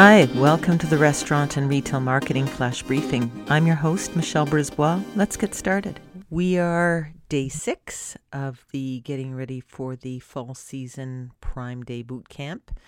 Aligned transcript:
Hi, 0.00 0.28
welcome 0.36 0.78
to 0.78 0.86
the 0.86 0.96
Restaurant 0.96 1.56
and 1.56 1.68
Retail 1.68 1.98
Marketing 1.98 2.46
Flash 2.46 2.84
Briefing. 2.84 3.32
I'm 3.48 3.66
your 3.66 3.74
host, 3.74 4.14
Michelle 4.14 4.46
Brisbois. 4.46 5.02
Let's 5.16 5.36
get 5.36 5.56
started. 5.56 5.98
We 6.30 6.56
are 6.56 7.12
day 7.28 7.48
six 7.48 8.16
of 8.32 8.64
the 8.70 9.00
getting 9.00 9.34
ready 9.34 9.58
for 9.58 9.96
the 9.96 10.20
fall 10.20 10.54
season 10.54 11.32
Prime 11.40 11.82
Day 11.82 12.02
boot 12.02 12.28
camp. 12.28 12.78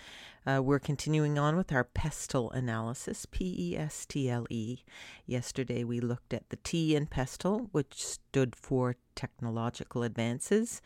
Uh, 0.46 0.62
we're 0.62 0.78
continuing 0.78 1.36
on 1.36 1.56
with 1.56 1.72
our 1.72 1.82
PESTLE 1.82 2.52
analysis, 2.52 3.26
P 3.28 3.56
E 3.58 3.76
S 3.76 4.06
T 4.06 4.30
L 4.30 4.46
E. 4.48 4.78
Yesterday 5.26 5.82
we 5.82 5.98
looked 5.98 6.32
at 6.32 6.48
the 6.50 6.58
T 6.62 6.94
in 6.94 7.06
PESTLE, 7.08 7.70
which 7.72 8.06
stood 8.06 8.54
for 8.54 8.94
technological 9.16 10.04
advances. 10.04 10.80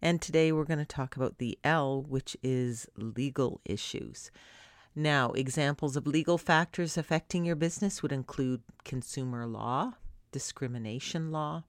And 0.00 0.22
today 0.22 0.52
we're 0.52 0.66
going 0.66 0.78
to 0.78 0.84
talk 0.84 1.16
about 1.16 1.38
the 1.38 1.58
L, 1.64 2.00
which 2.00 2.36
is 2.44 2.86
legal 2.96 3.60
issues. 3.64 4.30
Now, 4.96 5.32
examples 5.32 5.96
of 5.96 6.06
legal 6.06 6.38
factors 6.38 6.96
affecting 6.96 7.44
your 7.44 7.56
business 7.56 8.02
would 8.02 8.12
include 8.12 8.62
consumer 8.84 9.44
law, 9.46 9.94
discrimination 10.30 11.32
law, 11.32 11.64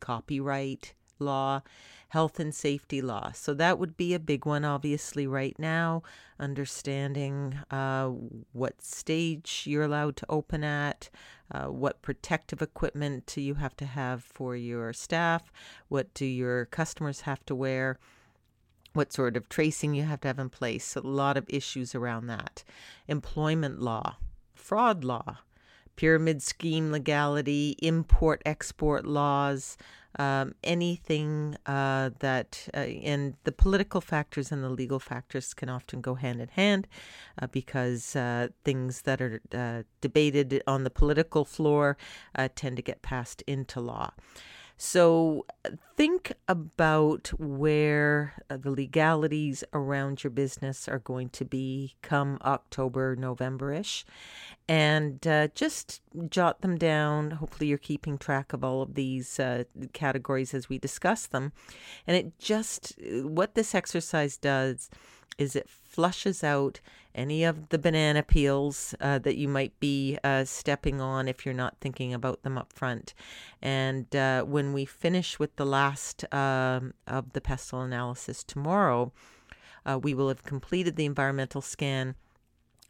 copyright 0.00 0.94
law, 1.18 1.62
health 2.08 2.40
and 2.40 2.54
safety 2.54 3.02
law. 3.02 3.32
So 3.32 3.54
that 3.54 3.78
would 3.78 3.96
be 3.96 4.14
a 4.14 4.18
big 4.18 4.46
one, 4.46 4.64
obviously, 4.64 5.26
right 5.26 5.54
now. 5.58 6.02
Understanding 6.38 7.58
uh, 7.70 8.08
what 8.52 8.82
stage 8.82 9.64
you're 9.66 9.84
allowed 9.84 10.16
to 10.16 10.26
open 10.28 10.64
at, 10.64 11.10
uh, 11.52 11.66
what 11.66 12.02
protective 12.02 12.62
equipment 12.62 13.32
you 13.36 13.54
have 13.54 13.76
to 13.76 13.86
have 13.86 14.24
for 14.24 14.56
your 14.56 14.92
staff, 14.94 15.52
what 15.88 16.12
do 16.14 16.24
your 16.24 16.64
customers 16.64 17.22
have 17.22 17.44
to 17.46 17.54
wear 17.54 17.98
what 18.92 19.12
sort 19.12 19.36
of 19.36 19.48
tracing 19.48 19.94
you 19.94 20.02
have 20.02 20.20
to 20.20 20.28
have 20.28 20.38
in 20.38 20.48
place. 20.48 20.96
A 20.96 21.00
lot 21.00 21.36
of 21.36 21.44
issues 21.48 21.94
around 21.94 22.26
that. 22.26 22.64
Employment 23.08 23.80
law, 23.80 24.16
fraud 24.54 25.04
law, 25.04 25.38
pyramid 25.96 26.42
scheme 26.42 26.90
legality, 26.90 27.76
import 27.82 28.42
export 28.46 29.06
laws, 29.06 29.76
um, 30.18 30.54
anything 30.64 31.56
uh, 31.66 32.10
that, 32.18 32.68
uh, 32.74 32.78
and 32.78 33.34
the 33.44 33.52
political 33.52 34.00
factors 34.00 34.50
and 34.50 34.64
the 34.64 34.68
legal 34.68 34.98
factors 34.98 35.54
can 35.54 35.68
often 35.68 36.00
go 36.00 36.14
hand 36.14 36.40
in 36.40 36.48
hand 36.48 36.88
uh, 37.40 37.46
because 37.46 38.16
uh, 38.16 38.48
things 38.64 39.02
that 39.02 39.20
are 39.20 39.40
uh, 39.54 39.82
debated 40.00 40.62
on 40.66 40.84
the 40.84 40.90
political 40.90 41.44
floor 41.44 41.96
uh, 42.34 42.48
tend 42.56 42.76
to 42.76 42.82
get 42.82 43.02
passed 43.02 43.42
into 43.42 43.80
law. 43.80 44.10
So 44.82 45.44
think 45.94 46.32
about 46.48 47.28
where 47.38 48.32
uh, 48.48 48.56
the 48.56 48.70
legalities 48.70 49.62
around 49.74 50.24
your 50.24 50.30
business 50.30 50.88
are 50.88 51.00
going 51.00 51.28
to 51.30 51.44
be 51.44 51.96
come 52.00 52.38
October, 52.42 53.14
November 53.14 53.74
ish, 53.74 54.06
and 54.66 55.26
uh, 55.26 55.48
just 55.48 56.00
jot 56.30 56.62
them 56.62 56.78
down. 56.78 57.32
Hopefully, 57.32 57.68
you're 57.68 57.76
keeping 57.76 58.16
track 58.16 58.54
of 58.54 58.64
all 58.64 58.80
of 58.80 58.94
these 58.94 59.38
uh, 59.38 59.64
categories 59.92 60.54
as 60.54 60.70
we 60.70 60.78
discuss 60.78 61.26
them. 61.26 61.52
And 62.06 62.16
it 62.16 62.38
just, 62.38 62.94
what 63.04 63.54
this 63.54 63.74
exercise 63.74 64.38
does 64.38 64.88
is 65.40 65.56
it 65.56 65.68
flushes 65.68 66.44
out 66.44 66.80
any 67.14 67.42
of 67.42 67.70
the 67.70 67.78
banana 67.78 68.22
peels 68.22 68.94
uh, 69.00 69.18
that 69.18 69.36
you 69.36 69.48
might 69.48 69.78
be 69.80 70.18
uh, 70.22 70.44
stepping 70.44 71.00
on 71.00 71.26
if 71.26 71.44
you're 71.44 71.54
not 71.54 71.76
thinking 71.80 72.14
about 72.14 72.42
them 72.42 72.56
up 72.56 72.72
front. 72.72 73.14
And 73.60 74.14
uh, 74.14 74.44
when 74.44 74.72
we 74.72 74.84
finish 74.84 75.38
with 75.38 75.56
the 75.56 75.66
last 75.66 76.32
um, 76.32 76.94
of 77.06 77.32
the 77.32 77.40
pestle 77.40 77.80
analysis 77.80 78.44
tomorrow, 78.44 79.12
uh, 79.84 79.98
we 80.00 80.14
will 80.14 80.28
have 80.28 80.44
completed 80.44 80.94
the 80.94 81.06
environmental 81.06 81.62
scan. 81.62 82.14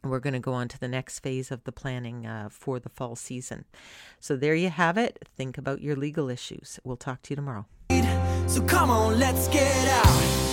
We're 0.03 0.21
going 0.21 0.35
to 0.35 0.41
go 0.41 0.53
on 0.53 0.69
to 0.69 0.79
the 0.79 0.89
next 0.89 1.21
phase 1.21 1.51
of 1.51 1.65
the 1.65 1.73
planning 1.73 2.27
uh, 2.27 2.49
for 2.51 2.79
the 2.79 2.89
fall 2.89 3.17
season. 3.17 3.65
So 4.19 4.37
there 4.37 4.55
you 4.55 4.71
have 4.71 4.99
it. 4.99 5.19
Think 5.37 5.57
about 5.57 5.81
your 5.81 5.97
legal 5.97 6.29
issues. 6.29 6.81
We'll 6.85 6.97
talk 6.97 7.23
to 7.23 7.31
you 7.31 7.37
tomorrow. 7.37 7.67
So 8.47 8.63
come 8.63 8.91
on, 8.91 9.19
let's 9.19 9.47
get 9.49 9.89
out. 10.05 10.50